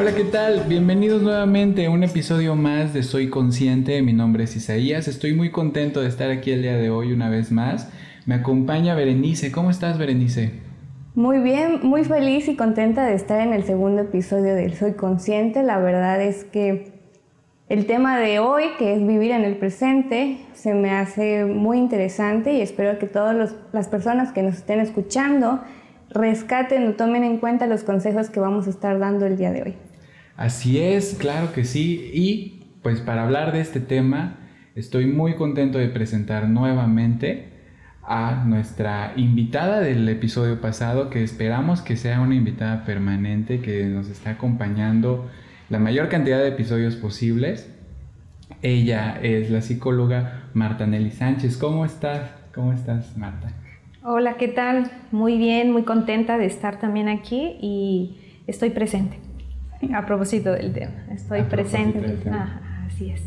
[0.00, 0.62] Hola, ¿qué tal?
[0.68, 4.00] Bienvenidos nuevamente a un episodio más de Soy Consciente.
[4.00, 5.08] Mi nombre es Isaías.
[5.08, 7.90] Estoy muy contento de estar aquí el día de hoy una vez más.
[8.24, 9.50] Me acompaña Berenice.
[9.50, 10.52] ¿Cómo estás, Berenice?
[11.16, 15.64] Muy bien, muy feliz y contenta de estar en el segundo episodio del Soy Consciente.
[15.64, 16.92] La verdad es que
[17.68, 22.52] el tema de hoy, que es vivir en el presente, se me hace muy interesante
[22.52, 25.60] y espero que todas las personas que nos estén escuchando
[26.10, 29.62] rescaten o tomen en cuenta los consejos que vamos a estar dando el día de
[29.62, 29.87] hoy.
[30.38, 32.12] Así es, claro que sí.
[32.14, 34.36] Y pues para hablar de este tema,
[34.76, 37.48] estoy muy contento de presentar nuevamente
[38.04, 44.08] a nuestra invitada del episodio pasado, que esperamos que sea una invitada permanente, que nos
[44.08, 45.28] está acompañando
[45.70, 47.74] la mayor cantidad de episodios posibles.
[48.62, 51.56] Ella es la psicóloga Marta Nelly Sánchez.
[51.56, 52.30] ¿Cómo estás?
[52.54, 53.52] ¿Cómo estás, Marta?
[54.04, 54.88] Hola, ¿qué tal?
[55.10, 59.27] Muy bien, muy contenta de estar también aquí y estoy presente.
[59.94, 62.16] A propósito del tema, estoy presente.
[62.86, 63.22] así es.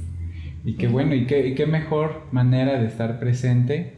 [0.63, 3.93] Y qué bueno, y qué, y qué mejor manera de estar presente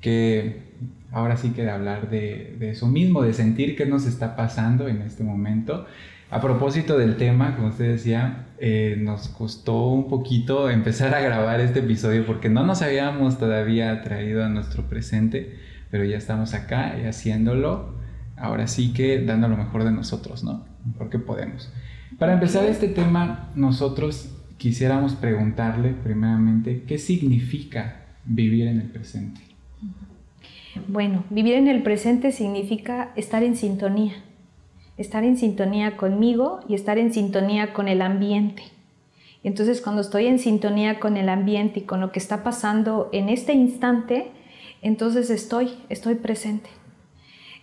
[0.00, 0.72] que
[1.12, 4.88] ahora sí que de hablar de, de, eso mismo, de sentir qué nos está pasando
[4.88, 5.86] en este momento.
[6.30, 11.60] A propósito del tema, como usted decía, eh, nos costó un poquito empezar a grabar
[11.60, 15.58] este episodio porque no nos habíamos todavía traído a nuestro presente,
[15.90, 17.94] pero ya estamos acá y haciéndolo.
[18.36, 20.71] Ahora sí que dando lo mejor de nosotros, ¿no?
[20.98, 21.72] Porque podemos.
[22.18, 29.40] Para empezar este tema, nosotros quisiéramos preguntarle primeramente qué significa vivir en el presente.
[30.88, 34.14] Bueno, vivir en el presente significa estar en sintonía,
[34.96, 38.62] estar en sintonía conmigo y estar en sintonía con el ambiente.
[39.44, 43.28] Entonces cuando estoy en sintonía con el ambiente y con lo que está pasando en
[43.28, 44.30] este instante,
[44.80, 46.70] entonces estoy, estoy presente.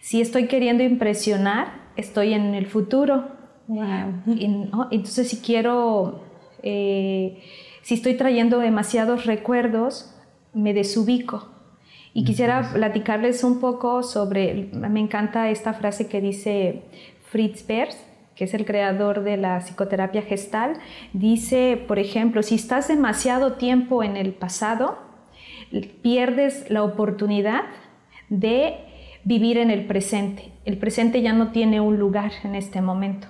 [0.02, 3.26] Si estoy queriendo impresionar, estoy en el futuro.
[4.92, 6.22] Entonces si quiero,
[6.64, 7.42] eh,
[7.84, 10.16] si estoy trayendo demasiados recuerdos,
[10.54, 11.50] me desubico
[12.14, 16.82] y quisiera platicarles un poco sobre, me encanta esta frase que dice
[17.30, 17.98] Fritz Perls,
[18.36, 20.78] que es el creador de la psicoterapia gestal,
[21.14, 24.98] dice, por ejemplo, si estás demasiado tiempo en el pasado,
[26.02, 27.66] pierdes la oportunidad
[28.30, 28.78] de
[29.24, 30.49] vivir en el presente.
[30.70, 33.28] El presente ya no tiene un lugar en este momento.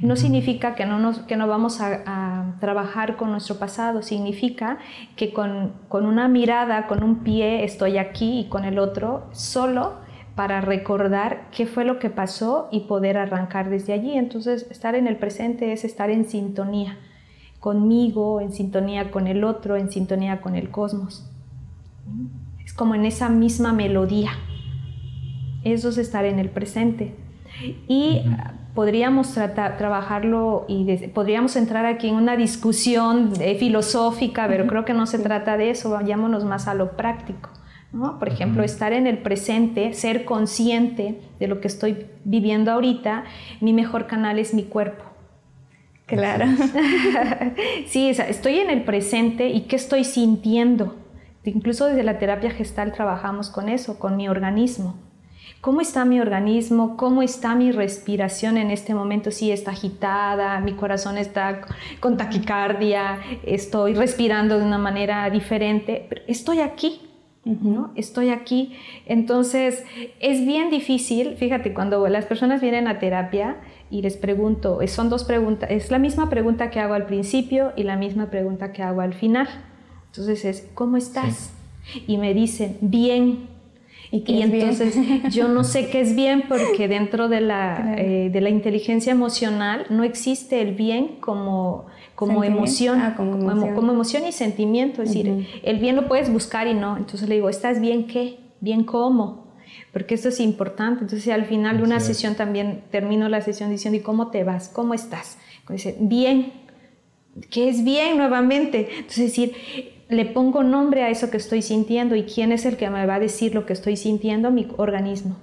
[0.00, 4.78] No significa que no, nos, que no vamos a, trabajar con nuestro pasado, significa
[5.14, 9.96] que con, con, una mirada, con un pie estoy aquí y con el otro solo
[10.34, 14.16] para recordar qué fue lo que pasó y poder arrancar desde allí.
[14.16, 16.96] Entonces, estar en el presente es estar en sintonía
[17.60, 21.30] conmigo, en sintonía con el otro, en sintonía con el cosmos.
[22.64, 24.30] Es como en esa misma melodía.
[25.64, 27.14] Eso es estar en el presente.
[27.88, 28.22] Y
[28.74, 34.94] podríamos tratar, trabajarlo y podríamos entrar aquí en una discusión eh, filosófica, pero creo que
[34.94, 37.50] no se trata de eso, vayámonos más a lo práctico.
[37.92, 38.18] ¿no?
[38.18, 43.24] Por ejemplo, estar en el presente, ser consciente de lo que estoy viviendo ahorita,
[43.60, 45.04] mi mejor canal es mi cuerpo.
[46.06, 46.46] Claro.
[47.86, 50.96] sí, estoy en el presente y qué estoy sintiendo.
[51.44, 55.07] Incluso desde la terapia gestal trabajamos con eso, con mi organismo
[55.60, 56.96] ¿Cómo está mi organismo?
[56.96, 59.32] ¿Cómo está mi respiración en este momento?
[59.32, 61.62] Si está agitada, mi corazón está
[61.98, 67.00] con taquicardia, estoy respirando de una manera diferente, pero estoy aquí,
[67.44, 67.90] ¿no?
[67.96, 68.76] Estoy aquí.
[69.06, 69.84] Entonces,
[70.20, 73.56] es bien difícil, fíjate, cuando las personas vienen a terapia
[73.90, 77.82] y les pregunto, son dos preguntas, es la misma pregunta que hago al principio y
[77.82, 79.48] la misma pregunta que hago al final.
[80.06, 81.52] Entonces es, ¿cómo estás?
[82.06, 83.57] Y me dicen, bien.
[84.10, 84.96] Y, entonces
[85.34, 89.86] yo no sé qué es bien porque dentro de la, eh, de la inteligencia emocional
[89.90, 93.36] no existe el bien como, como emoción, ah, como,
[93.92, 94.26] emoción.
[94.26, 95.02] y sentimiento.
[95.02, 96.96] Es decir, el bien lo puedes buscar y no.
[96.96, 98.38] Entonces le digo, ¿estás bien qué?
[98.60, 99.52] ¿Bien cómo?
[99.92, 101.02] Porque esto es importante.
[101.02, 104.68] Entonces al final de una sesión también termino la sesión diciendo, ¿y cómo te vas?
[104.68, 105.38] ¿Cómo estás?
[105.68, 106.52] Dice, bien.
[107.50, 108.88] ¿Qué es bien nuevamente?
[108.96, 109.52] Entonces decir,
[110.08, 113.16] le pongo nombre a eso que estoy sintiendo y quién es el que me va
[113.16, 115.36] a decir lo que estoy sintiendo, mi organismo.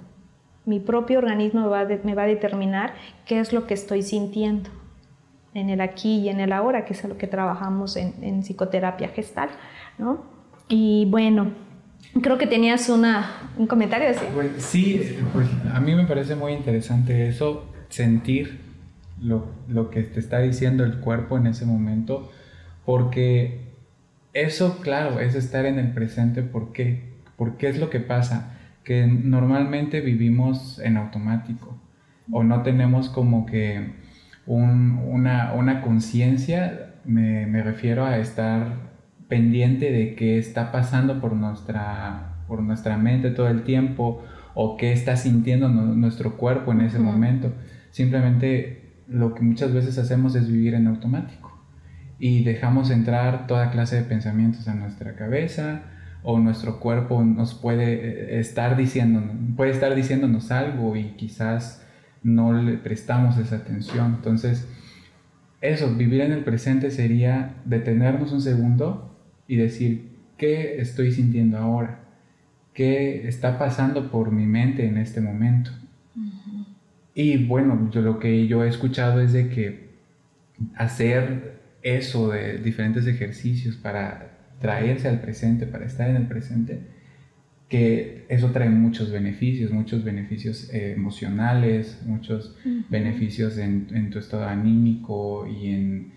[0.64, 4.68] Mi propio organismo me va, a determinar qué es lo que estoy sintiendo
[5.54, 9.50] en el aquí y en el ahora, que es lo que trabajamos en, psicoterapia gestal.
[9.98, 10.24] ¿no?
[10.68, 11.52] Y bueno,
[12.20, 14.26] creo que tenías una, un comentario así.
[14.34, 18.60] Pues, sí, pues a mí me parece muy interesante eso, sentir
[19.22, 22.32] lo, lo que te está diciendo el cuerpo en ese momento,
[22.84, 23.65] porque
[24.44, 26.42] eso, claro, es estar en el presente.
[26.42, 27.14] ¿Por qué?
[27.36, 31.78] Porque es lo que pasa, que normalmente vivimos en automático
[32.30, 33.94] o no tenemos como que
[34.46, 38.90] una, una conciencia, me, me, refiero a estar
[39.28, 44.24] pendiente de qué está pasando por nuestra, por nuestra mente todo el tiempo
[44.54, 47.52] o qué está sintiendo nuestro cuerpo en ese momento.
[47.90, 51.55] Simplemente lo que muchas veces hacemos es vivir en automático
[52.18, 55.82] y dejamos entrar toda clase de pensamientos a nuestra cabeza
[56.22, 59.22] o nuestro cuerpo nos puede eh, estar diciendo,
[59.56, 61.86] puede estar diciéndonos algo y quizás
[62.22, 64.14] no le prestamos esa atención.
[64.16, 64.66] Entonces,
[65.60, 69.16] eso, vivir en el presente sería detenernos un segundo
[69.46, 72.00] y decir, ¿qué estoy sintiendo ahora?
[72.74, 75.70] ¿Qué está pasando por mi mente en este momento?
[77.14, 79.90] Y bueno, yo lo que yo he escuchado es de que
[80.74, 81.55] hacer
[81.86, 86.80] eso de diferentes ejercicios para traerse al presente, para estar en el presente,
[87.68, 92.56] que eso trae muchos beneficios, muchos beneficios eh, emocionales, muchos
[92.88, 96.12] beneficios en, tu estado anímico y en,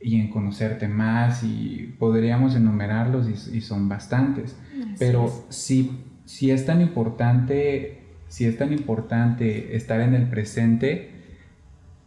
[0.00, 4.58] y en, conocerte más y podríamos enumerarlos y, son bastantes.
[4.98, 5.90] Pero si,
[6.26, 11.10] si es tan importante, si es tan importante estar en el presente,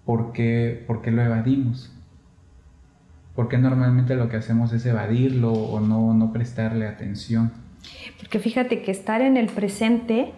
[0.05, 1.96] ¿por qué, por qué lo evadimos?
[3.37, 7.51] Porque normalmente lo que hacemos es evadirlo o no, no prestarle atención.
[8.17, 10.33] Porque fíjate que estar en el presente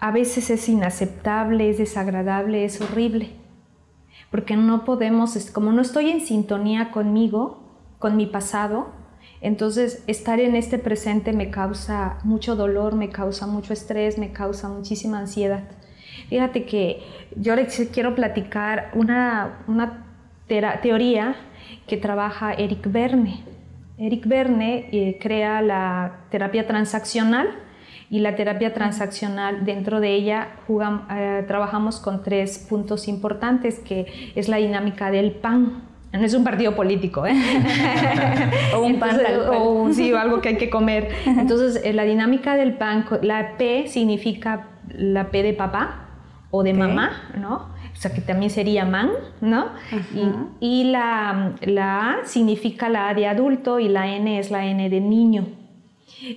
[0.00, 3.30] a veces es inaceptable, es desagradable, es horrible.
[4.32, 7.62] Porque no podemos, como no estoy en sintonía conmigo,
[8.00, 8.88] con mi pasado,
[9.40, 14.68] entonces estar en este presente me causa mucho dolor, me causa mucho estrés, me causa
[14.68, 15.68] muchísima ansiedad.
[16.28, 17.00] Fíjate que
[17.36, 20.04] yo les quiero platicar una, una
[20.82, 21.36] teoría
[21.86, 23.40] que trabaja Eric Verne.
[23.98, 27.48] Eric Verne eh, crea la terapia transaccional
[28.08, 34.48] y la terapia transaccional dentro de ella eh, trabajamos con tres puntos importantes que es
[34.48, 35.84] la dinámica del pan.
[36.12, 37.34] No es un partido político, ¿eh?
[38.74, 41.08] o un pan O, sí, algo que hay que comer.
[41.24, 46.09] Entonces, la dinámica del pan, la P significa la P de papá
[46.50, 47.70] o de mamá, ¿no?
[47.92, 49.10] o sea que también sería man,
[49.40, 49.66] ¿no?
[50.60, 55.00] Y, la, A significa la A de adulto y la N es la N de
[55.00, 55.48] niño.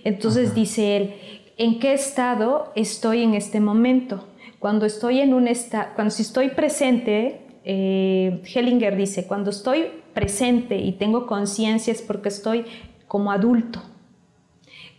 [0.03, 1.15] Entonces dice él,
[1.57, 4.27] ¿en qué estado estoy en este momento?
[4.59, 10.77] Cuando estoy en un estado, cuando si estoy presente, eh, Hellinger dice, cuando estoy presente
[10.77, 12.65] y tengo conciencia es porque estoy
[13.07, 13.81] como adulto.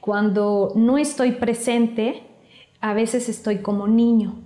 [0.01, 2.23] Cuando no estoy presente,
[2.81, 4.44] a veces estoy como niño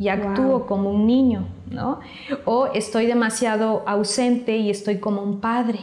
[0.00, 2.00] y actúo como un niño, ¿no?
[2.46, 5.78] O estoy demasiado ausente y estoy como un padre.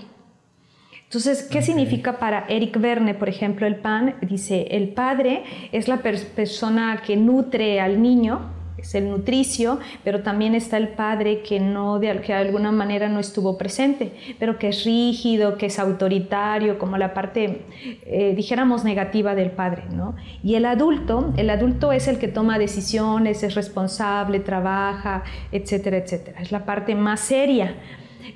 [1.04, 4.16] Entonces, ¿qué significa para Eric Verne, por ejemplo, el pan?
[4.22, 8.42] Dice, el padre es la persona que nutre al niño,
[8.78, 13.10] es el nutricio, pero también está el padre que, no, de, que de alguna manera
[13.10, 17.62] no estuvo presente, pero que es rígido, que es autoritario, como la parte,
[18.06, 19.84] eh, dijéramos, negativa del padre.
[19.92, 20.16] ¿no?
[20.44, 26.42] Y el adulto, el adulto es el que toma decisiones, es responsable, trabaja, etcétera, etcétera.
[26.42, 27.76] Es la parte más seria.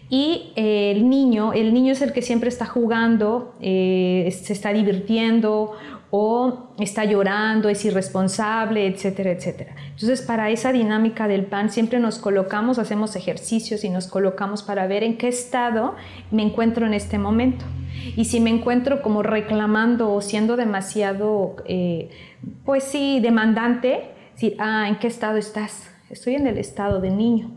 [0.09, 4.73] Y eh, el niño, el niño es el que siempre está jugando, eh, se está
[4.73, 5.73] divirtiendo
[6.13, 9.75] o está llorando, es irresponsable, etcétera, etcétera.
[9.91, 14.87] Entonces, para esa dinámica del pan siempre nos colocamos, hacemos ejercicios y nos colocamos para
[14.87, 15.95] ver en qué estado
[16.29, 17.65] me encuentro en este momento.
[18.17, 22.09] Y si me encuentro como reclamando o siendo demasiado, eh,
[22.65, 25.89] pues sí, demandante, decir, ah, ¿en qué estado estás?
[26.09, 27.51] Estoy en el estado de niño.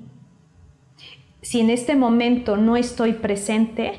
[1.43, 3.99] Si en este momento no estoy presente,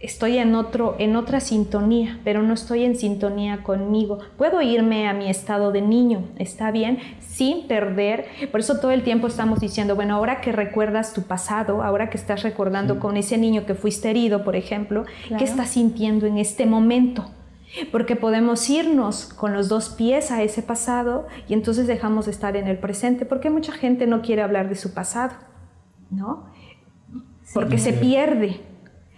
[0.00, 4.18] estoy en, otro, en otra sintonía, pero no estoy en sintonía conmigo.
[4.38, 8.26] Puedo irme a mi estado de niño, está bien, sin perder.
[8.50, 12.16] Por eso todo el tiempo estamos diciendo, bueno, ahora que recuerdas tu pasado, ahora que
[12.16, 15.04] estás recordando con ese niño que fuiste herido, por ejemplo,
[15.36, 17.30] ¿qué estás sintiendo en este momento?
[17.92, 22.56] Porque podemos irnos con los dos pies a ese pasado y entonces dejamos de estar
[22.56, 25.34] en el presente, porque mucha gente no quiere hablar de su pasado,
[26.10, 26.46] ¿no?
[27.52, 28.60] Porque se pierde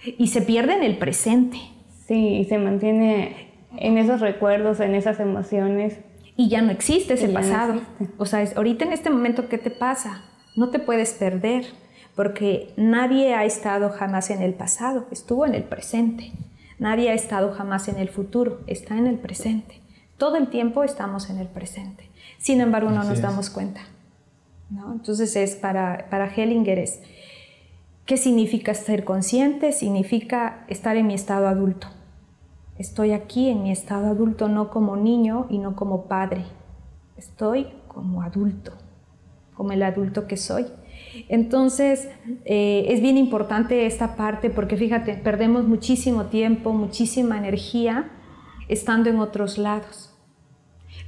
[0.05, 1.59] y se pierde en el presente.
[2.07, 5.99] Sí, y se mantiene en esos recuerdos, en esas emociones.
[6.37, 7.81] Y ya no existe ese pasado.
[8.19, 10.25] O sea, ahorita en este momento, ¿qué te pasa?
[10.57, 11.67] No te puedes perder,
[12.15, 16.33] porque nadie ha estado jamás en el pasado, estuvo en el presente.
[16.79, 19.81] Nadie ha estado jamás en el futuro, está en el presente.
[20.19, 22.09] Todo el tiempo estamos en el presente.
[22.39, 23.83] Sin embargo, no nos damos cuenta.
[24.71, 24.93] ¿no?
[24.93, 27.01] Entonces, es para, para Hellinger es
[28.13, 29.73] ¿Qué significa ser consciente?
[29.73, 31.87] Significa estar en mi estado adulto.
[32.77, 36.45] Estoy aquí en mi estado adulto no como niño y no como padre.
[37.17, 38.73] Estoy como adulto,
[39.55, 40.67] como el adulto que soy.
[41.31, 42.11] Entonces,
[42.45, 48.11] eh, es bien importante esta parte porque fíjate, perdemos muchísimo tiempo, muchísima energía
[48.69, 50.12] estando en otros lados.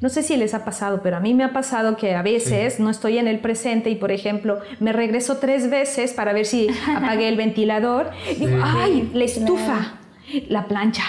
[0.05, 2.79] No sé si les ha pasado, pero a mí me ha pasado que a veces
[2.79, 6.69] no estoy en el presente y, por ejemplo, me regreso tres veces para ver si
[6.95, 8.11] apagué el ventilador.
[8.31, 9.11] Y digo, ¡ay!
[9.15, 9.95] La estufa,
[10.49, 11.05] la plancha,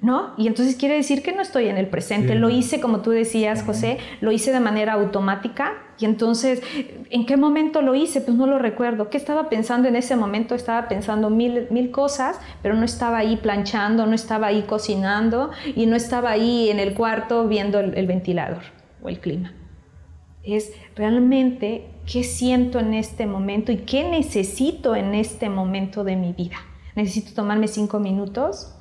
[0.00, 0.34] ¿no?
[0.36, 2.34] Y entonces quiere decir que no estoy en el presente.
[2.34, 5.72] Lo hice, como tú decías, José, lo hice de manera automática.
[5.98, 6.62] Y entonces,
[7.10, 8.20] ¿en qué momento lo hice?
[8.20, 9.08] Pues no lo recuerdo.
[9.08, 10.54] ¿Qué estaba pensando en ese momento?
[10.54, 15.86] Estaba pensando mil, mil cosas, pero no estaba ahí planchando, no estaba ahí cocinando y
[15.86, 18.62] no estaba ahí en el cuarto viendo el, el ventilador
[19.02, 19.54] o el clima.
[20.42, 26.34] Es realmente qué siento en este momento y qué necesito en este momento de mi
[26.34, 26.56] vida.
[26.94, 28.73] Necesito tomarme cinco minutos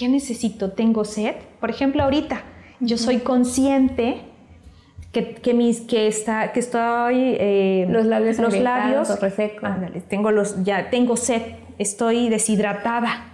[0.00, 0.70] ¿Qué necesito?
[0.70, 1.34] ¿Tengo sed?
[1.60, 2.40] Por ejemplo, ahorita
[2.80, 4.22] yo soy consciente
[5.12, 7.36] que, que, mis, que, está, que estoy...
[7.38, 9.10] Eh, los labios los labios
[10.08, 11.42] tengo, los, ya, tengo sed,
[11.76, 13.26] estoy deshidratada.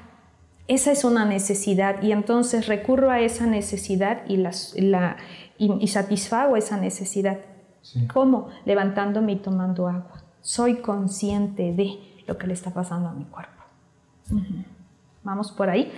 [0.66, 5.18] Esa es una necesidad y entonces recurro a esa necesidad y, las, la,
[5.58, 7.38] y, satisfago esa necesidad.
[8.12, 8.48] ¿Cómo?
[8.64, 10.24] Levantándome y tomando agua.
[10.40, 11.96] Soy consciente de
[12.26, 13.62] lo que le está pasando a mi cuerpo.
[15.26, 15.92] Vamos por ahí.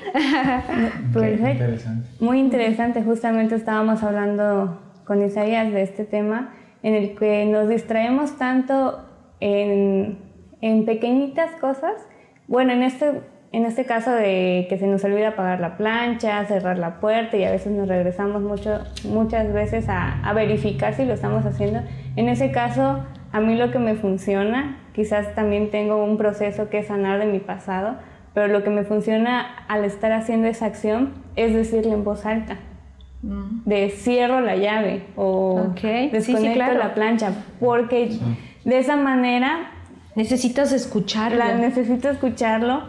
[2.18, 3.02] Muy interesante.
[3.02, 9.04] Justamente estábamos hablando con Isaías de este tema en el que nos distraemos tanto
[9.40, 10.18] en,
[10.62, 11.92] en pequeñitas cosas.
[12.46, 13.20] Bueno, en este,
[13.52, 17.44] en este caso de que se nos olvida apagar la plancha, cerrar la puerta y
[17.44, 21.80] a veces nos regresamos mucho, muchas veces a, a verificar si lo estamos haciendo.
[22.16, 26.82] En ese caso, a mí lo que me funciona, quizás también tengo un proceso que
[26.82, 27.96] sanar de mi pasado,
[28.34, 32.58] pero lo que me funciona al estar haciendo esa acción es decirle en voz alta.
[33.22, 33.64] Mm.
[33.64, 35.72] De cierro la llave o
[36.12, 38.16] desconecto la plancha, porque
[38.64, 39.70] de esa manera
[40.14, 41.44] necesitas escucharlo.
[41.56, 42.82] necesito escucharlo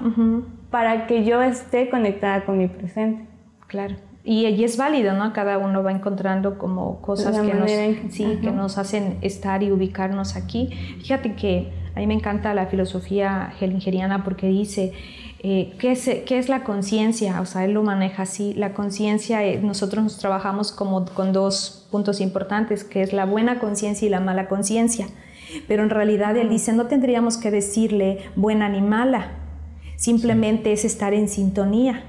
[0.70, 3.26] para que yo esté conectada con mi presente.
[3.68, 3.96] Claro.
[4.24, 5.34] Y, y, es válido, ¿no?
[5.34, 7.72] Cada uno va encontrando como cosas que nos,
[8.14, 10.70] sí, que nos hacen estar y ubicarnos aquí.
[11.00, 14.92] Fíjate que a mí me encanta la filosofía hellingeriana porque dice,
[15.42, 17.40] eh, ¿qué, es, ¿qué, es, la conciencia?
[17.40, 18.54] O sea, él lo maneja así.
[18.56, 23.60] La conciencia, eh, nosotros nos trabajamos como con dos puntos importantes, que es la buena
[23.60, 25.08] conciencia y la mala conciencia.
[25.68, 29.32] Pero en realidad él dice, no tendríamos que decirle buena ni mala,
[29.96, 32.04] simplemente es estar en sintonía.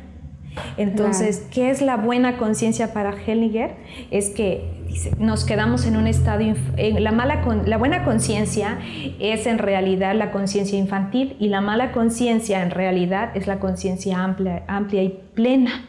[0.77, 3.77] Entonces, ¿qué es la buena conciencia para Hellinger?
[4.11, 4.80] Es que
[5.19, 6.45] nos quedamos en un estado,
[6.77, 8.79] la, mala, la buena conciencia
[9.19, 14.23] es en realidad la conciencia infantil y la mala conciencia en realidad es la conciencia
[14.23, 15.87] amplia, amplia y plena.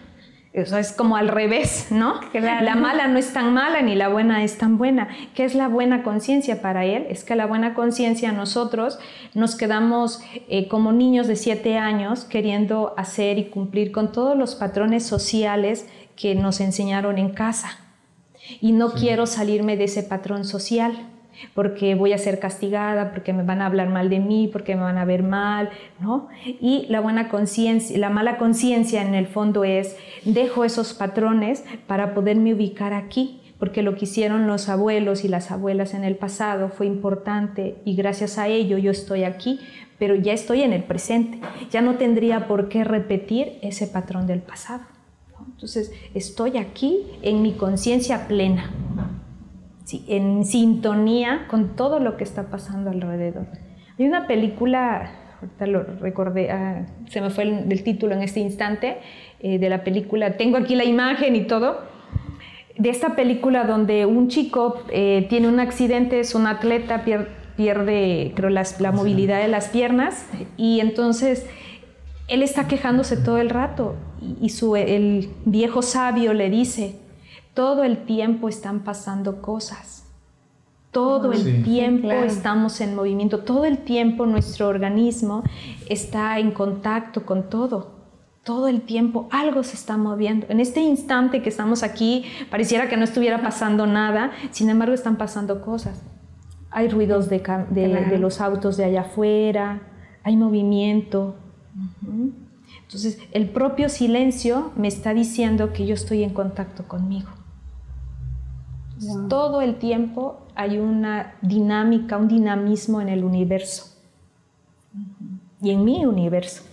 [0.53, 2.19] Eso es como al revés, ¿no?
[2.33, 5.07] La mala no es tan mala ni la buena es tan buena.
[5.33, 7.05] ¿Qué es la buena conciencia para él?
[7.09, 8.99] Es que la buena conciencia nosotros
[9.33, 14.55] nos quedamos eh, como niños de siete años queriendo hacer y cumplir con todos los
[14.55, 17.79] patrones sociales que nos enseñaron en casa
[18.59, 21.07] y no quiero salirme de ese patrón social
[21.53, 24.81] porque voy a ser castigada, porque me van a hablar mal de mí, porque me
[24.81, 26.27] van a ver mal, ¿no?
[26.45, 32.13] Y la buena conciencia, la mala conciencia en el fondo es dejo esos patrones para
[32.13, 36.69] poderme ubicar aquí, porque lo que hicieron los abuelos y las abuelas en el pasado
[36.69, 39.59] fue importante y gracias a ello yo estoy aquí,
[39.99, 41.39] pero ya estoy en el presente.
[41.69, 44.81] Ya no tendría por qué repetir ese patrón del pasado.
[45.61, 48.71] Entonces, estoy aquí en mi conciencia plena,
[50.07, 53.45] en sintonía con todo lo que está pasando alrededor.
[53.99, 58.97] Hay una película, ahorita lo recordé, ah, se me fue el, título en este instante,
[59.39, 61.81] eh, de la película, tengo aquí la imagen y todo,
[62.79, 67.03] de esta película donde un chico eh, tiene un accidente, es un atleta,
[67.55, 70.27] pierde, creo, la movilidad de las piernas
[70.57, 71.45] y entonces
[72.31, 73.95] él está quejándose todo el rato
[74.39, 76.95] y su, el viejo sabio le dice,
[77.53, 80.05] todo el tiempo están pasando cosas,
[80.91, 85.43] todo el tiempo estamos en movimiento, todo el tiempo nuestro organismo
[85.89, 87.99] está en contacto con todo.
[88.43, 90.47] Todo el tiempo algo se está moviendo.
[90.49, 95.17] En este instante que estamos aquí, pareciera que no estuviera pasando nada, sin embargo están
[95.17, 96.01] pasando cosas.
[96.71, 99.81] Hay ruidos de, de los autos de allá afuera,
[100.23, 101.35] hay movimiento,
[102.83, 107.29] entonces, el propio silencio me está diciendo que yo estoy en contacto conmigo.
[109.29, 113.97] Todo el tiempo hay una dinámica, un dinamismo en el universo
[115.61, 116.63] y en mi universo.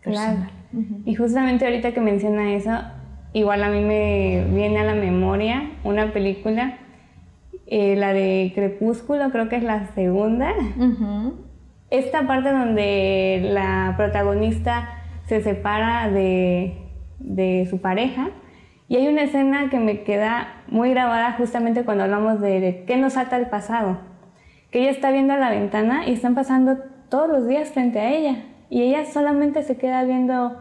[0.00, 0.46] Claro.
[1.04, 2.70] Y justamente ahorita que menciona eso,
[3.34, 6.78] igual a mí me viene a la memoria una película
[7.66, 10.52] eh, la de Crepúsculo, creo que es la segunda.
[11.92, 14.88] Esta parte donde la protagonista
[15.26, 18.30] se separa de, su pareja.
[18.88, 23.18] Y hay una escena que me queda muy grabada justamente cuando hablamos de, qué nos
[23.18, 23.98] ata el pasado.
[24.70, 26.78] Que ella está viendo la ventana y están pasando
[27.10, 28.36] todos los días frente a ella.
[28.70, 30.56] Y ella solamente se queda viendo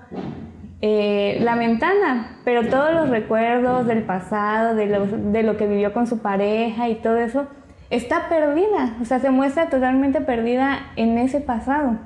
[0.81, 5.93] eh, la ventana, pero todos los recuerdos del pasado, de lo, de lo, que vivió
[5.93, 7.47] con su pareja y todo eso,
[7.91, 11.99] está perdida, o sea, se muestra totalmente perdida en ese pasado,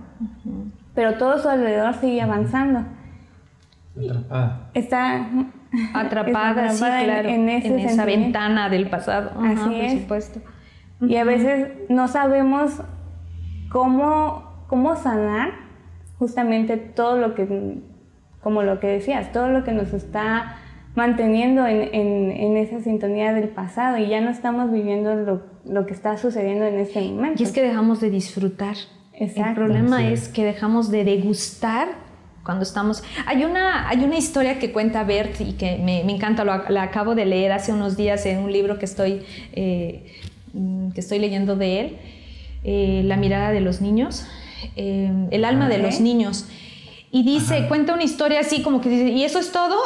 [0.93, 2.83] pero todo su alrededor sigue avanzando.
[3.97, 4.69] Atrapada.
[4.73, 5.27] Está
[5.93, 9.31] atrapada, sí, claro, en, esa ventana del pasado.
[9.41, 9.93] Así es.
[9.93, 10.39] Por supuesto.
[11.01, 12.81] Y a veces no sabemos
[13.69, 15.51] cómo, cómo sanar
[16.17, 17.81] justamente todo lo que
[18.41, 20.57] como lo que decías, todo lo que nos está
[20.93, 21.81] manteniendo en,
[22.31, 26.65] en, esa sintonía del pasado y ya no estamos viviendo lo, lo, que está sucediendo
[26.65, 27.41] en este momento.
[27.41, 28.75] Y es que dejamos de disfrutar.
[29.13, 29.49] Exacto.
[29.49, 31.89] El problema es que dejamos de degustar
[32.43, 33.03] cuando estamos...
[33.25, 36.83] Hay una, hay una historia que cuenta Bert y que me, me encanta, lo, la
[36.83, 40.05] acabo de leer hace unos días en un libro que estoy, eh,
[40.93, 41.97] que estoy leyendo de él,
[42.63, 44.27] eh, La mirada de los niños,
[44.75, 46.47] eh, el alma de los niños
[47.15, 49.77] y dice, cuenta una historia así como que dice, ¿y eso es todo?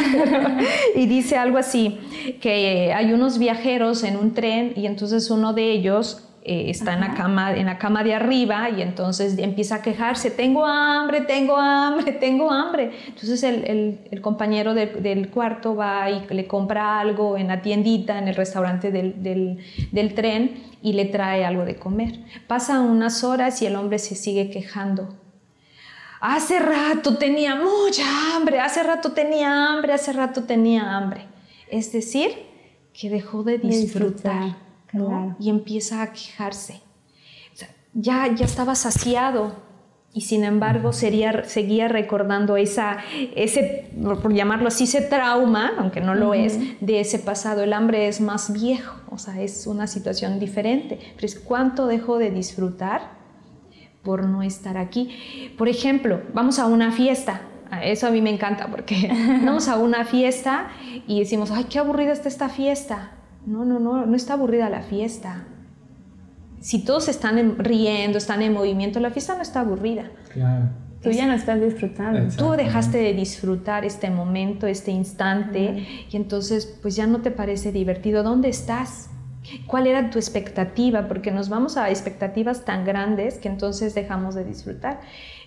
[0.96, 1.98] y dice algo así,
[2.40, 7.00] que hay unos viajeros en un tren y entonces uno de ellos eh, está en
[7.00, 11.58] la, cama, en la cama de arriba y entonces empieza a quejarse, tengo hambre, tengo
[11.58, 12.90] hambre, tengo hambre.
[13.06, 18.28] Entonces el, el, compañero del cuarto va y le compra algo en la tiendita, en
[18.28, 19.58] el restaurante del, del,
[19.92, 22.14] del tren y le trae algo de comer.
[22.46, 25.25] Pasan unas horas y el hombre se sigue quejando
[26.20, 28.04] Hace rato tenía mucha
[28.34, 31.26] hambre, hace rato tenía hambre, hace rato tenía hambre.
[31.70, 32.30] Es decir,
[32.92, 34.56] que dejó de disfrutar,
[35.38, 36.80] y empieza a quejarse.
[37.92, 39.66] ya, ya estaba saciado
[40.16, 42.96] y sin embargo seguía recordando esa,
[43.34, 47.62] ese, por llamarlo así, ese trauma, aunque no lo es, de ese pasado.
[47.62, 50.98] El hambre es más viejo, o sea, es una situación diferente.
[51.16, 53.15] Pero es cuánto dejó de disfrutar
[54.06, 55.52] por no estar aquí.
[55.58, 57.40] Por ejemplo, vamos a una fiesta.
[57.82, 59.10] Eso a mí me encanta porque
[59.44, 60.68] vamos a una fiesta
[61.08, 63.10] y decimos, ay, qué aburrida está esta fiesta.
[63.44, 65.44] No, no, no, no está aburrida la fiesta.
[66.60, 70.04] Si todos están riendo, están en movimiento, la fiesta no está aburrida.
[70.32, 70.68] Claro.
[71.02, 72.34] Tú ya no estás disfrutando.
[72.36, 77.72] Tú dejaste de disfrutar este momento, este instante, y entonces pues ya no te parece
[77.72, 78.22] divertido.
[78.22, 79.10] ¿Dónde estás?
[79.66, 81.08] ¿Cuál era tu expectativa?
[81.08, 85.00] Porque nos vamos a expectativas tan grandes que entonces dejamos de disfrutar.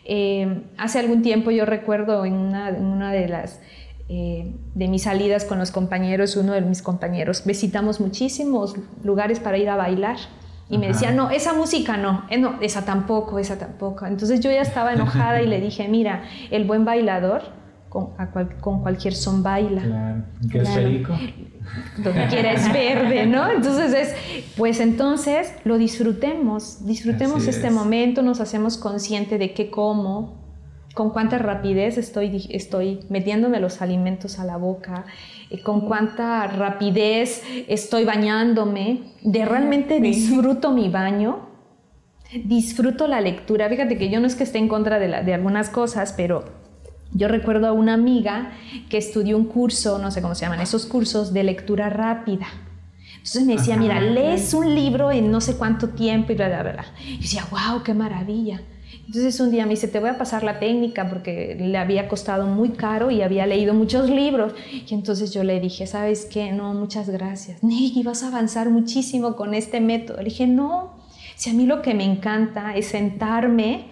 [0.05, 3.59] Eh, hace algún tiempo yo recuerdo en una, de las...
[4.11, 9.59] Eh, de mis salidas con los compañeros, uno de mis compañeros, visitamos muchísimos lugares para
[9.59, 10.17] ir a bailar.
[10.67, 14.05] Y me decía, no, esa música no, eh, no, esa tampoco, esa tampoco.
[14.05, 17.43] Entonces yo ya estaba enojada y le dije, mira, el buen bailador
[17.89, 18.11] con,
[18.61, 19.81] con cualquier son baila.
[19.81, 21.13] Claro, ¿qué es perico?
[21.97, 23.49] donde quiera es verde, ¿no?
[23.51, 30.39] Entonces es, pues entonces lo disfrutemos, disfrutemos este momento, nos hacemos consciente de qué como,
[30.93, 35.05] con cuánta rapidez estoy, estoy metiéndome los alimentos a la boca,
[35.49, 41.49] eh, con cuánta rapidez estoy bañándome, de realmente disfruto mi baño,
[42.45, 43.69] disfruto la lectura.
[43.69, 46.58] Fíjate que yo no es que esté en contra de, de algunas cosas, pero
[47.13, 48.51] yo recuerdo a una amiga
[48.89, 52.47] que estudió un curso, no sé cómo se llaman, esos cursos de lectura rápida.
[53.13, 56.63] Entonces me decía, mira, lees un libro en no sé cuánto tiempo y bla, bla,
[56.63, 56.85] bla.
[57.05, 58.61] Y yo decía, wow, qué maravilla.
[59.05, 62.45] Entonces un día me dice, te voy a pasar la técnica porque le había costado
[62.45, 64.53] muy caro y había leído muchos libros.
[64.71, 66.51] Y entonces yo le dije, ¿sabes qué?
[66.51, 67.63] No, muchas gracias.
[67.63, 70.19] Negi, vas a avanzar muchísimo con este método.
[70.19, 70.93] Le dije, no,
[71.35, 73.87] si a mí lo que me encanta es sentarme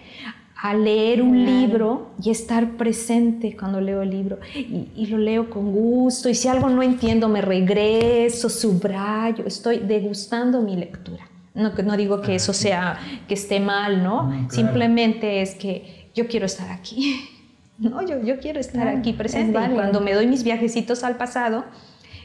[0.60, 4.38] a leer un libro y estar presente cuando leo el libro.
[4.54, 6.28] Y, lo leo con gusto.
[6.28, 9.46] Y si algo no entiendo, me regreso, subrayo.
[9.46, 11.28] Estoy degustando mi lectura.
[11.54, 14.48] No, no digo que eso sea, que esté mal, ¿no?
[14.50, 17.20] Simplemente es que yo quiero estar aquí.
[17.78, 19.56] No, yo, yo quiero estar aquí presente.
[19.56, 21.64] Y cuando me doy mis viajecitos al pasado,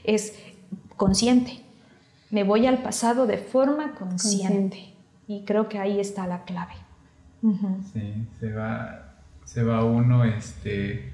[0.03, 0.33] es
[0.97, 1.59] consciente.
[2.31, 4.95] Me voy al pasado de forma consciente.
[5.27, 6.73] Y creo que ahí está la clave.
[7.91, 11.11] Sí, se va, se va uno este,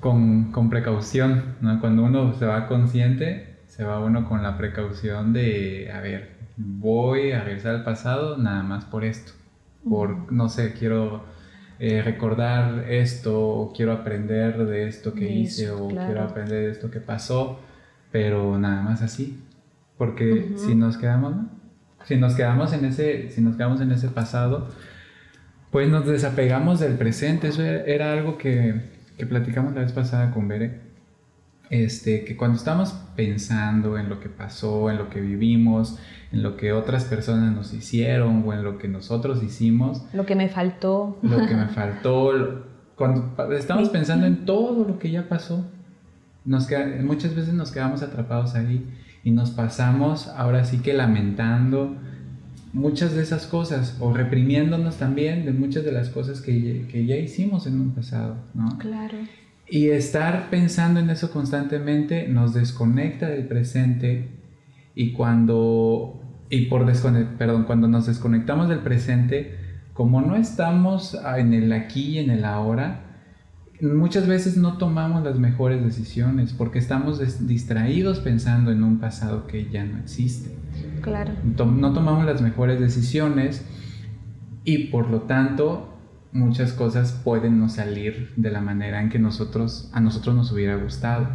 [0.00, 1.78] con, con precaución, ¿no?
[1.80, 7.32] Cuando uno se va consciente, se va uno con la precaución de, a ver, voy
[7.32, 9.32] a regresar al pasado nada más por esto,
[9.88, 11.24] por, no sé, quiero
[11.78, 16.90] eh, recordar esto, o quiero aprender de esto que hice, o quiero aprender de esto
[16.90, 17.60] que pasó,
[18.10, 19.42] pero nada más así.
[19.98, 21.34] porque si nos quedamos,
[22.04, 24.68] si nos quedamos en ese, si nos quedamos en ese pasado,
[25.70, 27.48] pues nos desapegamos del presente.
[27.48, 28.82] Eso era, algo que,
[29.16, 30.86] que, platicamos la vez pasada con Bere.
[31.68, 35.98] Este, que cuando estamos pensando en lo que pasó, en lo que vivimos,
[36.30, 40.02] en lo que otras personas nos hicieron o en lo que nosotros hicimos.
[40.12, 41.18] Lo que me faltó.
[41.22, 42.66] Lo que me faltó.
[42.94, 45.66] Cuando estamos pensando en todo lo que ya pasó,
[46.44, 46.68] nos
[47.02, 48.86] muchas veces nos quedamos atrapados ahí
[49.24, 51.96] y nos pasamos ahora sí que lamentando
[52.76, 57.16] muchas de esas cosas o reprimiéndonos también de muchas de las cosas que, que ya
[57.16, 58.76] hicimos en un pasado, ¿no?
[58.78, 59.16] Claro.
[59.66, 64.28] Y estar pensando en eso constantemente nos desconecta del presente
[64.94, 66.84] y cuando y por
[67.38, 69.56] perdón, cuando nos desconectamos del presente,
[69.94, 73.00] como no estamos en el aquí y en el ahora,
[73.80, 79.70] muchas veces no tomamos las mejores decisiones porque estamos distraídos pensando en un pasado que
[79.70, 80.50] ya no existe.
[81.06, 81.32] Claro.
[81.44, 83.64] No tomamos las mejores decisiones
[84.64, 85.96] y por lo tanto
[86.32, 90.76] muchas cosas pueden no salir de la manera en que nosotros a nosotros nos hubiera
[90.76, 91.28] gustado.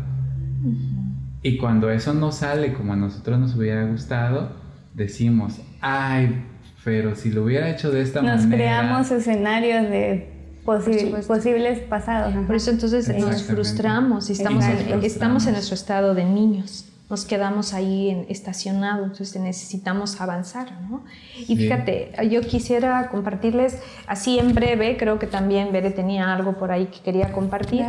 [1.42, 4.52] Y cuando eso no sale como a nosotros nos hubiera gustado,
[4.94, 6.46] decimos, ay,
[6.84, 8.42] pero si lo hubiera hecho de esta manera.
[8.42, 10.32] Nos creamos escenarios de
[10.66, 12.36] posibles pasados.
[12.46, 16.91] Por eso entonces nos frustramos y estamos, en, estamos en nuestro estado de niños.
[17.12, 21.04] Nos quedamos ahí estacionados, entonces necesitamos avanzar, ¿no?
[21.36, 26.72] Y fíjate, yo quisiera compartirles así en breve, creo que también Bere tenía algo por
[26.72, 27.86] ahí que quería compartir,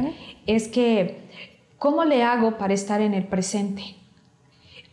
[0.49, 1.29] es que,
[1.79, 3.95] ¿cómo le hago para estar en el presente?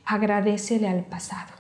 [0.06, 1.52] Agradecele al pasado.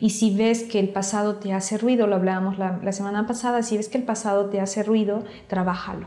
[0.00, 3.76] Y si ves que el pasado te hace ruido, lo hablábamos la, semana pasada, si
[3.76, 6.06] ves que el pasado te hace ruido, trabájalo.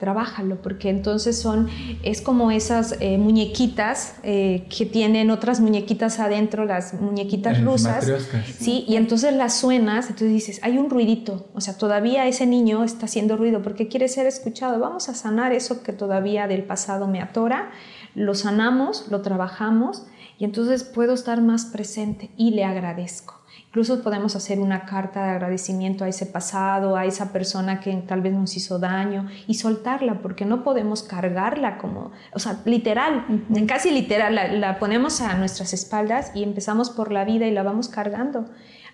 [0.00, 1.68] Trabájalo, porque entonces son,
[2.02, 8.10] es como esas eh, muñequitas eh, que tienen otras muñequitas adentro, las muñequitas rusas.
[8.58, 12.82] Sí, y entonces las suenas, entonces dices, hay un ruidito, o sea, todavía ese niño
[12.82, 14.80] está haciendo ruido porque quiere ser escuchado.
[14.80, 17.70] Vamos a sanar eso que todavía del pasado me atora,
[18.14, 20.06] lo sanamos, lo trabajamos
[20.38, 23.39] y entonces puedo estar más presente y le agradezco.
[23.70, 28.20] Incluso podemos hacer una carta de agradecimiento a ese pasado, a esa persona que tal
[28.20, 33.24] vez nos hizo daño y soltarla, porque no podemos cargarla como, o sea, literal,
[33.68, 37.86] casi literal, la, ponemos a nuestras espaldas y empezamos por la vida y la vamos
[37.86, 38.46] cargando.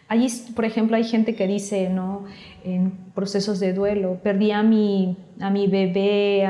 [0.09, 2.25] Allí, por ejemplo, hay gente que dice, ¿no?
[2.63, 6.47] En procesos de duelo, perdí a mi, a mi bebé,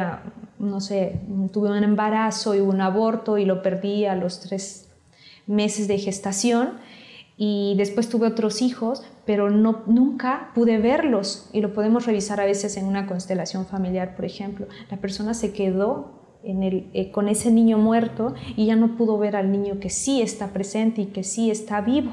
[0.59, 1.21] no sé,
[1.53, 4.89] tuve un embarazo y un aborto y lo perdí a los tres
[5.47, 6.85] meses de gestación
[7.37, 12.47] y después tuve otros hijos, pero no, nunca pude verlos y lo podemos revisar a
[12.47, 14.67] veces en una constelación familiar, por ejemplo.
[14.91, 19.19] La persona se quedó en el, eh, con ese niño muerto y ya no pudo
[19.19, 22.13] ver al niño que sí está presente y que sí está vivo.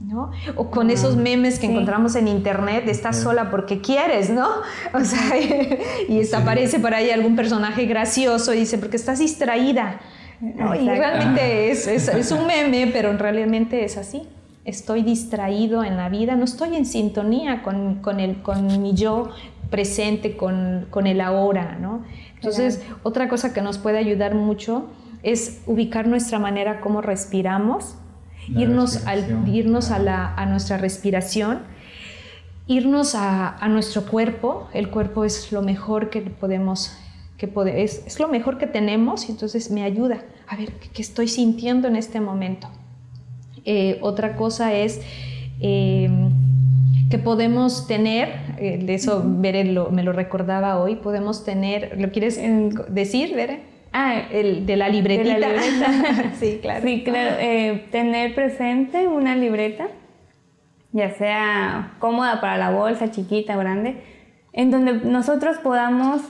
[0.00, 0.30] ¿no?
[0.54, 4.46] O con esos memes que encontramos en internet, estás sola porque quieres, ¿no?
[4.94, 5.36] O sea,
[6.08, 10.00] y aparece por ahí algún personaje gracioso y dice, porque estás distraída.
[10.40, 14.22] Y realmente es, es, un meme, pero realmente es así.
[14.64, 19.30] Estoy distraído en la vida, no estoy en sintonía con, con, el, con mi yo
[19.70, 22.02] presente, con, con el ahora, ¿no?
[22.34, 24.86] Entonces, otra cosa que nos puede ayudar mucho
[25.22, 27.96] es ubicar nuestra manera como respiramos,
[28.48, 31.62] irnos, al, irnos a, la, a nuestra respiración,
[32.66, 34.68] irnos a, a, nuestro cuerpo.
[34.72, 36.96] El cuerpo es lo mejor que podemos
[37.38, 41.28] que es, es, lo mejor que tenemos y entonces me ayuda a ver qué estoy
[41.28, 42.68] sintiendo en este momento.
[43.64, 45.00] Eh, otra cosa es
[45.60, 46.30] em,
[47.10, 52.40] que podemos tener, eh, de eso me lo recordaba hoy, podemos tener, ¿lo quieres
[52.88, 53.78] decir, Bere?
[53.92, 55.48] Ah, el de la libretita.
[56.38, 56.82] sí, claro.
[56.84, 57.36] Sí, claro.
[57.40, 59.88] Eh, tener presente una libreta,
[60.92, 64.02] ya sea cómoda para la bolsa, chiquita, grande,
[64.52, 66.20] en donde nosotros podamos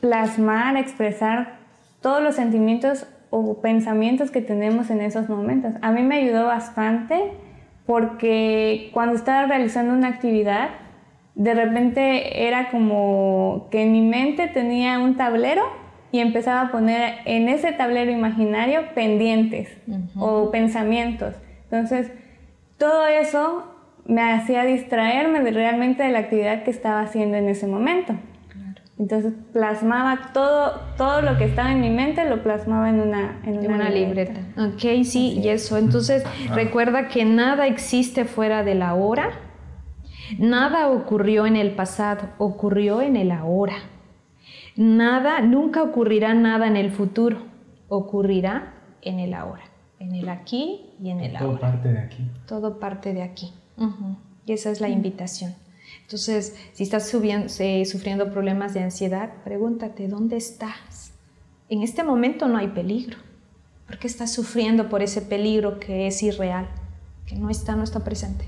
[0.00, 1.58] plasmar, expresar
[2.00, 5.74] todos los sentimientos o pensamientos que tenemos en esos momentos.
[5.82, 7.32] A mí me ayudó bastante
[7.86, 10.70] porque cuando estaba realizando una actividad,
[11.34, 15.62] de repente era como que en mi mente tenía un tablero
[16.12, 19.68] y empezaba a poner en ese tablero imaginario pendientes
[20.16, 21.34] o pensamientos.
[21.64, 22.10] Entonces,
[22.78, 23.64] todo eso
[24.06, 28.14] me hacía distraerme de realmente de la actividad que estaba haciendo en ese momento.
[29.00, 33.72] Entonces plasmaba todo, todo lo que estaba en mi mente, lo plasmaba en una, en
[33.72, 34.38] una, libreta.
[34.58, 35.78] Ok, sí, y eso.
[35.78, 36.54] Entonces ah.
[36.54, 39.30] recuerda que nada existe fuera de la hora,
[40.38, 43.76] nada ocurrió en el pasado, ocurrió en el ahora.
[44.76, 47.38] Nada, nunca ocurrirá nada en el futuro,
[47.88, 49.64] ocurrirá en el ahora.
[49.98, 51.58] en el aquí y en el ahora.
[51.58, 52.30] Todo parte de aquí.
[52.46, 53.50] Todo parte de aquí.
[54.44, 55.54] Y esa es la invitación.
[56.02, 61.12] Entonces, si estás sufriendo problemas de ansiedad, pregúntate, ¿dónde estás?
[61.68, 63.16] En este momento no hay peligro.
[63.86, 66.68] ¿Por qué estás sufriendo por ese peligro que es irreal,
[67.26, 68.44] que no está, no está presente?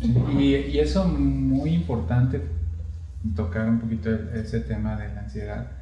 [0.00, 2.40] y, y, eso muy importante,
[3.34, 5.72] tocar un poquito ese tema de la ansiedad,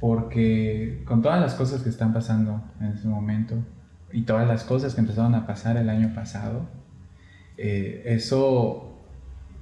[0.00, 3.56] porque con todas las cosas que están pasando en ese momento
[4.12, 6.68] y todas las cosas que empezaron a pasar el año pasado,
[7.58, 8.89] eh, eso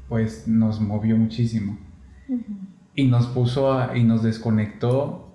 [0.09, 1.79] pues nos movió muchísimo.
[2.95, 5.33] Y nos puso y nos desconectó,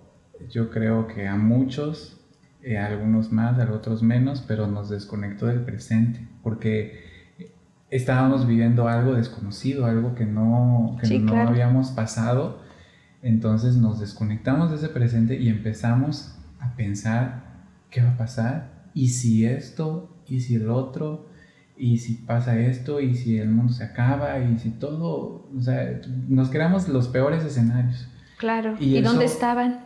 [0.49, 2.19] yo creo que a muchos,
[2.61, 6.99] eh, a algunos más, a otros menos, pero nos desconectó del presente, porque
[7.89, 12.61] estábamos viviendo algo desconocido, algo que no, que no habíamos pasado.
[13.21, 17.43] Entonces nos desconectamos de ese presente y empezamos a pensar
[17.89, 21.29] qué va a pasar y si esto y si el otro
[21.75, 26.01] y si pasa esto y si el mundo se acaba y si todo, o sea,
[26.27, 28.07] nos creamos los peores escenarios.
[28.37, 29.79] Claro, ¿y, dónde estaban?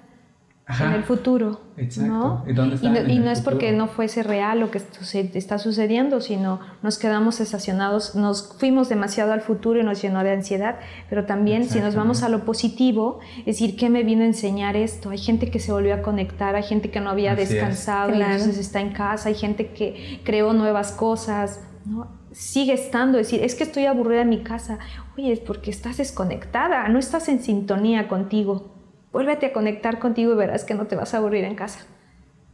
[0.70, 1.62] en el futuro.
[1.78, 2.44] Exacto.
[2.46, 8.16] ¿Y, no, es porque no fuese real lo que está sucediendo, sino nos quedamos estacionados,
[8.16, 10.78] nos fuimos demasiado al futuro y nos llenó de ansiedad,
[11.10, 14.76] pero también si nos vamos a lo positivo, es decir, ¿qué me vino a enseñar
[14.76, 15.12] esto?
[15.12, 18.58] Hay gente que se volvió a conectar, hay gente que no había descansado y entonces
[18.58, 22.08] está en casa, hay gente que creó nuevas cosas, ¿no?
[22.32, 24.80] sigue estando, es decir, es que estoy aburrida en mi casa,
[25.18, 28.74] oye, es porque estás desconectada, no estás en sintonía contigo.
[29.12, 31.86] Vuélvete a conectar contigo y verás que no te vas a aburrir en casa.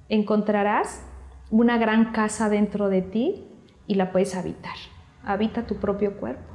[0.07, 1.03] Encontrarás
[1.51, 3.43] una gran casa dentro de ti
[3.87, 4.75] y la puedes habitar.
[5.23, 6.53] Habita tu propio cuerpo.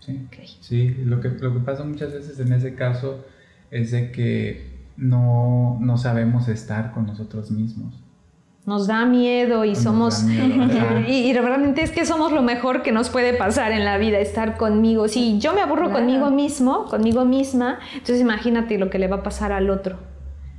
[0.00, 0.28] Sí,
[0.60, 3.24] sí lo, que, lo que pasa muchas veces en ese caso
[3.70, 7.99] es de que no, no sabemos estar con nosotros mismos
[8.70, 10.22] nos da miedo y somos
[11.08, 14.56] y, realmente es que somos lo mejor que nos puede pasar en la vida estar
[14.56, 15.08] conmigo.
[15.08, 17.80] Si yo me aburro conmigo mismo conmigo misma.
[17.94, 19.98] Entonces imagínate lo que le va a pasar al otro.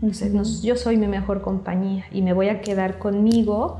[0.02, 3.80] Entonces yo soy mi mejor compañía y me voy a quedar conmigo.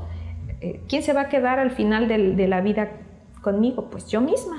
[0.62, 2.88] Eh, quién se va a quedar al final de, la vida
[3.42, 4.56] conmigo pues yo misma.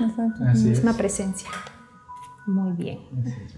[0.54, 1.50] Misma presencia.
[2.46, 3.00] Muy bien.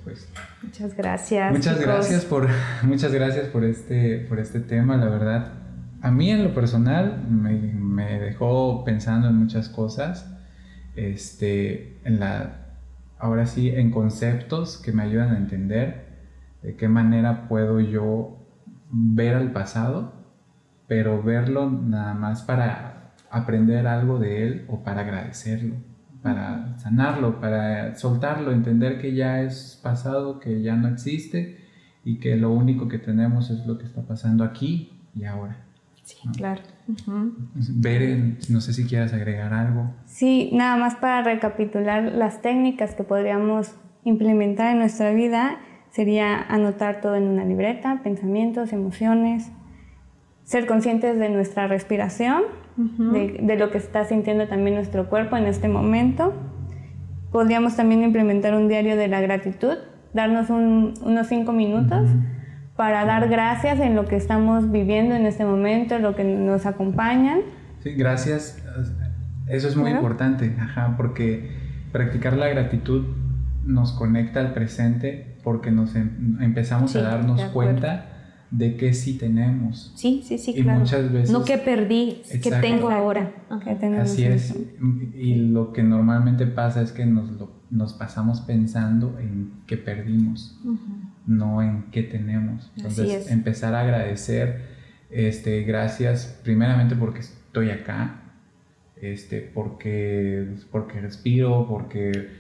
[0.02, 0.28] Pues.
[0.62, 2.48] muchas gracias muchas gracias por
[2.84, 5.65] muchas gracias por este por este tema la verdad
[6.02, 10.32] a mí en lo personal me, dejó pensando en muchas cosas,
[10.94, 12.66] este, en la,
[13.18, 16.06] ahora sí, en conceptos que me ayudan a entender
[16.62, 18.38] de qué manera puedo yo
[18.90, 20.12] ver al pasado,
[20.86, 25.74] pero verlo nada más para aprender algo de él o para agradecerlo,
[26.22, 31.64] para sanarlo, para soltarlo, entender que ya es pasado, que ya no existe
[32.04, 35.65] y que lo único que tenemos es lo que está pasando aquí y ahora.
[36.06, 36.62] Sí, claro.
[37.56, 39.90] Beren, no sé si quieras agregar algo.
[40.04, 45.58] Sí, nada más para recapitular las técnicas que podríamos implementar en nuestra vida
[45.90, 49.50] sería anotar todo en una libreta, pensamientos, emociones,
[50.44, 52.42] ser conscientes de nuestra respiración,
[52.76, 56.34] de, lo que está sintiendo también nuestro cuerpo en este momento.
[57.32, 59.74] Podríamos también implementar un diario de la gratitud,
[60.14, 62.08] darnos unos cinco minutos
[62.76, 67.40] para dar gracias en lo que estamos viviendo en este momento, lo que nos acompañan.
[67.82, 68.62] Sí, gracias.
[69.46, 71.50] Eso es muy importante, ajá, porque
[71.92, 73.04] practicar la gratitud
[73.64, 78.12] nos conecta al presente porque nos em, empezamos a darnos cuenta
[78.50, 79.92] de que sí tenemos.
[79.96, 81.30] Sí, sí, sí, y muchas veces...
[81.30, 83.32] No que perdí, que tengo ahora.
[84.00, 84.56] Así es.
[85.14, 87.30] Y lo que normalmente pasa es que nos,
[87.70, 90.60] nos pasamos pensando en que perdimos
[91.26, 92.72] no en qué tenemos.
[92.76, 94.62] Entonces, empezar a agradecer,
[95.10, 98.22] este, gracias primeramente porque estoy acá,
[99.00, 102.30] este, porque, porque respiro, porque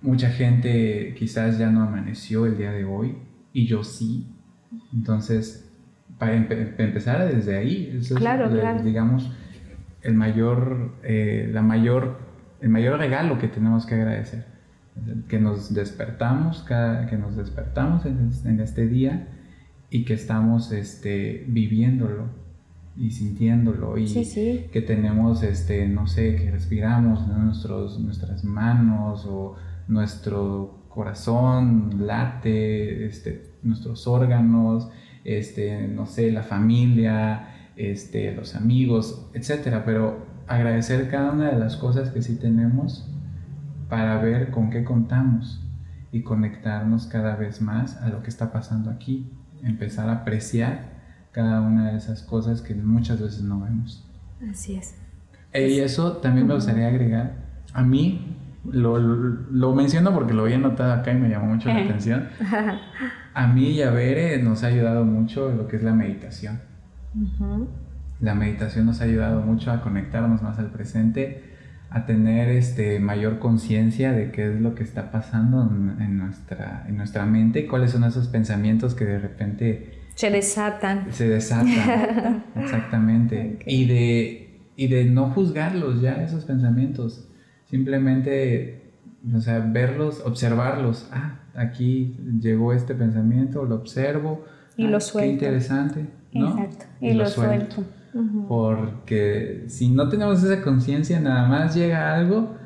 [0.00, 3.16] mucha gente quizás ya no amaneció el día de hoy
[3.52, 4.26] y yo sí.
[4.92, 5.68] Entonces,
[6.18, 9.30] para empezar desde ahí, eso es, digamos,
[10.02, 12.18] el mayor, eh, la mayor,
[12.60, 14.59] el mayor regalo que tenemos que agradecer
[15.28, 19.28] que nos despertamos, cada, que nos despertamos en, este día
[19.88, 22.28] y que estamos este, viviéndolo
[22.96, 24.06] y sintiéndolo y
[24.72, 29.56] que tenemos, este, no sé, que respiramos nuestros, nuestras manos o
[29.88, 34.90] nuestro corazón late, este, nuestros órganos,
[35.24, 41.76] este, no sé, la familia, este, los amigos, etcétera, pero agradecer cada una de las
[41.76, 43.09] cosas que sí tenemos
[43.90, 45.62] para ver con qué contamos
[46.12, 49.30] y conectarnos cada vez más a lo que está pasando aquí,
[49.62, 50.88] empezar a apreciar
[51.32, 54.08] cada una de esas cosas que muchas veces no vemos.
[54.50, 54.94] Así es.
[55.52, 57.34] Eh, y eso también me gustaría agregar.
[57.74, 61.80] A mí, lo, lo, menciono porque lo había notado acá y me llamó mucho la
[61.80, 62.28] atención.
[63.34, 66.60] A mí y a Bere nos ha ayudado mucho lo que es la meditación.
[68.20, 71.54] La meditación nos ha ayudado mucho a conectarnos más al presente,
[71.90, 75.62] a tener este, mayor conciencia de qué es lo que está pasando
[75.98, 79.98] en, nuestra, en nuestra mente, cuáles son esos pensamientos que de repente...
[80.14, 81.12] Se desatan.
[81.12, 83.58] Se desatan, exactamente.
[83.66, 87.28] Y, de, y de no juzgarlos ya, esos pensamientos.
[87.64, 88.92] Simplemente,
[89.34, 91.08] o sea, verlos, observarlos.
[91.10, 94.44] Ah, aquí llegó este pensamiento, lo observo.
[94.76, 95.26] Y lo suelto.
[95.26, 96.06] Qué interesante.
[96.32, 96.50] ¿no?
[96.50, 96.84] Exacto.
[97.00, 97.84] Y, lo, suelto.
[98.48, 102.56] Porque si no tenemos esa conciencia, nada más llega algo,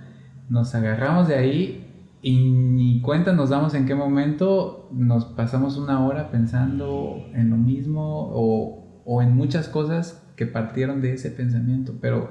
[0.48, 1.84] nos agarramos de ahí
[2.22, 7.56] y ni cuenta nos damos en qué momento nos pasamos una hora pensando en lo
[7.56, 12.30] mismo o, o en muchas cosas que partieron de ese pensamiento, pero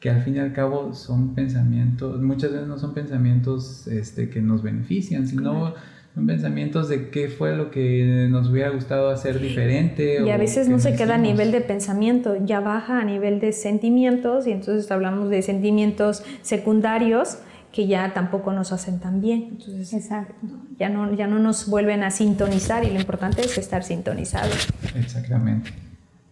[0.00, 4.42] que al fin y al cabo son pensamientos, muchas veces no son pensamientos este, que
[4.42, 5.74] nos benefician, sino
[6.14, 10.22] son pensamientos de qué fue lo que nos hubiera gustado hacer diferente.
[10.24, 13.52] Y a veces no se queda a nivel de pensamiento, ya baja a nivel de
[13.52, 17.38] sentimientos y entonces hablamos de sentimientos secundarios
[17.72, 19.48] que ya tampoco nos hacen tan bien.
[19.50, 20.34] Entonces, Exacto.
[20.78, 24.68] Ya no, ya no nos vuelven a sintonizar y lo importante es estar sintonizados.
[24.94, 25.72] Exactamente.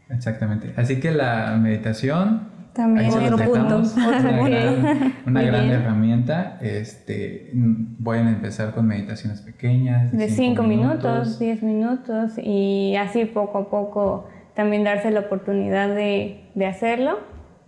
[0.09, 0.73] Exactamente.
[0.77, 3.83] Así que la meditación también otro punto.
[5.27, 6.59] Una, gran, herramienta.
[6.61, 7.53] Este,
[8.03, 10.13] pueden empezar con meditaciones pequeñas.
[10.13, 16.51] De 5 minutos, 10 minutos y así poco a poco también darse la oportunidad de,
[16.55, 17.19] de hacerlo.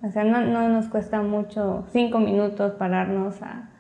[0.03, 3.71] O sea, no, no, nos cuesta mucho 5 minutos pararnos a,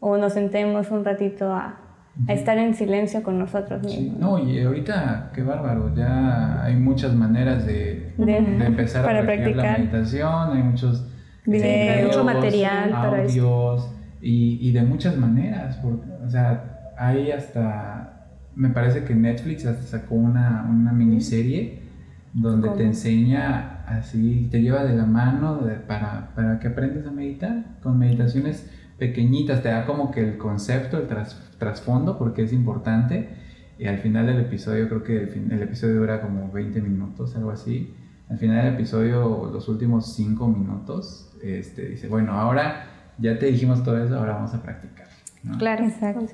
[0.00, 1.89] o nos sentemos un ratito a,
[2.28, 4.18] a estar en silencio con nosotros mismos.
[4.18, 9.78] no, y ahorita, qué bárbaro, ya hay muchas maneras de, de, empezar a practicar la
[9.78, 11.06] meditación, hay muchos
[11.46, 18.68] videos, mucho material audios, y, y, de muchas maneras, porque, o sea, hay hasta, me
[18.68, 21.80] parece que Netflix hasta sacó una, una miniserie
[22.32, 27.64] donde te enseña así, te lleva de la mano para, para que aprendas a meditar,
[27.82, 31.08] con meditaciones pequeñitas, te da como que el concepto, el
[31.58, 33.30] trasfondo, porque es importante.
[33.78, 37.94] Y al final del episodio, creo que el, episodio dura como 20 minutos, algo así.
[38.28, 43.82] Al final del episodio, los últimos 5 minutos, este, dice, bueno, ahora ya te dijimos
[43.82, 45.06] todo eso, ahora vamos a practicar.
[45.58, 46.26] Claro, exacto.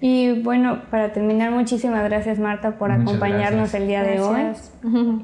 [0.00, 4.42] Y bueno, para terminar, muchísimas gracias Marta por acompañarnos el día de hoy.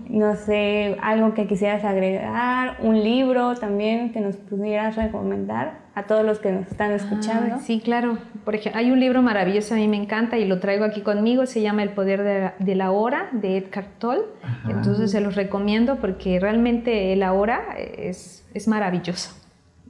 [0.08, 6.24] No sé, algo que quisieras agregar, un libro también que nos pudieras recomendar a todos
[6.24, 7.58] los que nos están escuchando.
[7.60, 8.18] sí, claro.
[8.44, 11.46] Por ejemplo, hay un libro maravilloso, a mí me encanta y lo traigo aquí conmigo,
[11.46, 14.22] se llama El Poder de la, Hora de Edgar Tolle.
[14.68, 19.34] Entonces se los recomiendo porque realmente la hora es, es maravilloso.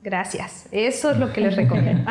[0.02, 0.66] Gracias.
[0.72, 2.10] Eso es lo que les recomiendo.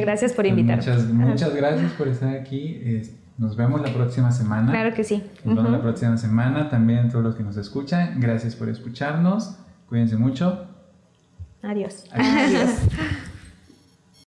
[0.00, 0.82] gracias por pues invitarme.
[0.82, 3.02] Muchas, muchas gracias por estar aquí.
[3.38, 4.70] Nos vemos la próxima semana.
[4.70, 5.22] Claro que sí.
[5.44, 6.68] Nos vemos la próxima semana.
[6.68, 8.20] También todos los que nos escuchan.
[8.20, 9.56] Gracias por escucharnos.
[9.88, 10.69] Cuídense mucho.
[11.62, 12.04] Adiós.
[12.12, 13.20] Adiós.